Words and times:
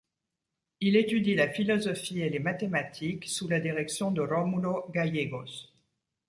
Il 0.79 0.95
étudie 0.95 1.35
la 1.35 1.47
philosophie 1.47 2.21
et 2.21 2.29
les 2.31 2.39
mathématiques 2.39 3.29
sous 3.29 3.47
la 3.47 3.59
direction 3.59 4.09
de 4.09 4.21
Rómulo 4.23 4.87
Gallegos. 4.89 5.67